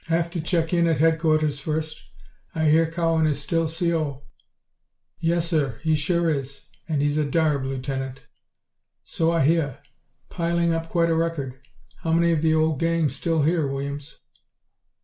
[0.07, 2.05] "Have to check in at headquarters first.
[2.55, 4.23] I hear Cowan is still C.O."
[5.19, 5.79] "Yes, sir.
[5.83, 6.65] He sure is.
[6.89, 8.23] And he's a darb, Lieutenant."
[9.03, 9.77] "So I hear.
[10.27, 11.59] Piling up quite a record.
[11.97, 14.17] How many of the old gang still here, Williams?"